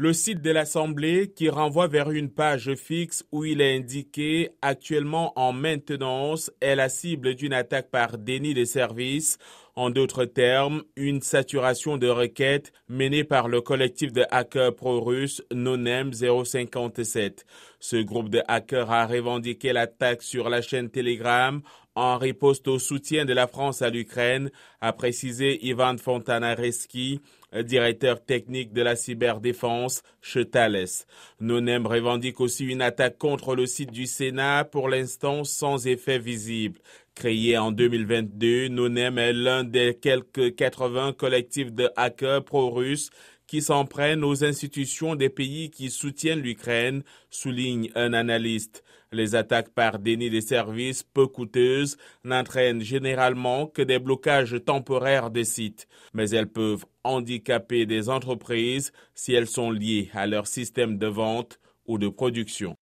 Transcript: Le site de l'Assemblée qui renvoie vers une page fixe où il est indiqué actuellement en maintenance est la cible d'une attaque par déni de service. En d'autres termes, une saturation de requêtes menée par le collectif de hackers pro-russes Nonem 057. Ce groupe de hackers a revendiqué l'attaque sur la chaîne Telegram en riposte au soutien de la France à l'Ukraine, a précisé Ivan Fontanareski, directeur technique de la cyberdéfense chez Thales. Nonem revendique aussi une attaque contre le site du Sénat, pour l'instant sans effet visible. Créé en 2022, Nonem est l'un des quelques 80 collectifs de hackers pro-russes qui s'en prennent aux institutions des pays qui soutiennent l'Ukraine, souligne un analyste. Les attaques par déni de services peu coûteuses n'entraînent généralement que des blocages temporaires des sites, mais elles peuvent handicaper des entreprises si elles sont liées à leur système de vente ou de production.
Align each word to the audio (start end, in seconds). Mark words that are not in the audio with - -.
Le 0.00 0.12
site 0.12 0.42
de 0.42 0.52
l'Assemblée 0.52 1.32
qui 1.34 1.48
renvoie 1.48 1.88
vers 1.88 2.12
une 2.12 2.30
page 2.30 2.72
fixe 2.76 3.24
où 3.32 3.44
il 3.44 3.60
est 3.60 3.76
indiqué 3.76 4.50
actuellement 4.62 5.32
en 5.34 5.52
maintenance 5.52 6.52
est 6.60 6.76
la 6.76 6.88
cible 6.88 7.34
d'une 7.34 7.52
attaque 7.52 7.90
par 7.90 8.16
déni 8.16 8.54
de 8.54 8.64
service. 8.64 9.38
En 9.78 9.90
d'autres 9.90 10.24
termes, 10.24 10.82
une 10.96 11.22
saturation 11.22 11.98
de 11.98 12.08
requêtes 12.08 12.72
menée 12.88 13.22
par 13.22 13.46
le 13.46 13.60
collectif 13.60 14.12
de 14.12 14.24
hackers 14.32 14.74
pro-russes 14.74 15.40
Nonem 15.52 16.12
057. 16.12 17.46
Ce 17.78 17.94
groupe 17.94 18.28
de 18.28 18.42
hackers 18.48 18.90
a 18.90 19.06
revendiqué 19.06 19.72
l'attaque 19.72 20.24
sur 20.24 20.48
la 20.48 20.62
chaîne 20.62 20.90
Telegram 20.90 21.62
en 21.94 22.18
riposte 22.18 22.66
au 22.66 22.80
soutien 22.80 23.24
de 23.24 23.32
la 23.32 23.46
France 23.46 23.80
à 23.80 23.88
l'Ukraine, 23.88 24.50
a 24.80 24.92
précisé 24.92 25.64
Ivan 25.64 25.96
Fontanareski, 25.96 27.20
directeur 27.64 28.24
technique 28.24 28.72
de 28.72 28.82
la 28.82 28.94
cyberdéfense 28.94 30.02
chez 30.20 30.44
Thales. 30.44 30.86
Nonem 31.40 31.86
revendique 31.86 32.40
aussi 32.40 32.66
une 32.66 32.82
attaque 32.82 33.18
contre 33.18 33.54
le 33.54 33.66
site 33.66 33.90
du 33.90 34.06
Sénat, 34.06 34.64
pour 34.64 34.88
l'instant 34.88 35.44
sans 35.44 35.86
effet 35.86 36.18
visible. 36.18 36.80
Créé 37.18 37.58
en 37.58 37.72
2022, 37.72 38.68
Nonem 38.68 39.18
est 39.18 39.32
l'un 39.32 39.64
des 39.64 39.98
quelques 40.00 40.54
80 40.54 41.14
collectifs 41.14 41.72
de 41.72 41.90
hackers 41.96 42.44
pro-russes 42.44 43.10
qui 43.48 43.60
s'en 43.60 43.86
prennent 43.86 44.22
aux 44.22 44.44
institutions 44.44 45.16
des 45.16 45.28
pays 45.28 45.68
qui 45.70 45.90
soutiennent 45.90 46.42
l'Ukraine, 46.42 47.02
souligne 47.28 47.90
un 47.96 48.12
analyste. 48.12 48.84
Les 49.10 49.34
attaques 49.34 49.70
par 49.70 49.98
déni 49.98 50.30
de 50.30 50.38
services 50.38 51.02
peu 51.02 51.26
coûteuses 51.26 51.96
n'entraînent 52.22 52.82
généralement 52.82 53.66
que 53.66 53.82
des 53.82 53.98
blocages 53.98 54.54
temporaires 54.64 55.30
des 55.30 55.44
sites, 55.44 55.88
mais 56.14 56.30
elles 56.30 56.52
peuvent 56.52 56.84
handicaper 57.02 57.84
des 57.84 58.10
entreprises 58.10 58.92
si 59.16 59.32
elles 59.32 59.48
sont 59.48 59.72
liées 59.72 60.08
à 60.14 60.28
leur 60.28 60.46
système 60.46 60.98
de 60.98 61.08
vente 61.08 61.58
ou 61.84 61.98
de 61.98 62.06
production. 62.06 62.76